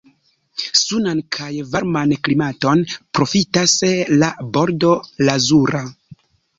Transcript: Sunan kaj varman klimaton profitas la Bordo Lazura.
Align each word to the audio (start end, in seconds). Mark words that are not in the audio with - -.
Sunan 0.79 1.21
kaj 1.37 1.49
varman 1.75 2.17
klimaton 2.29 2.83
profitas 3.21 3.79
la 4.19 4.35
Bordo 4.59 4.99
Lazura. 5.31 5.89